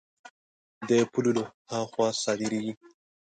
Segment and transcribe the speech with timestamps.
[0.89, 2.73] د پولو له هغه خوا صادرېږي.